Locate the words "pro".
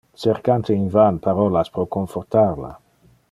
1.77-1.87